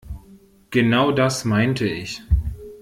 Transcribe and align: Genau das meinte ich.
Genau 0.71 1.11
das 1.11 1.45
meinte 1.45 1.85
ich. 1.87 2.23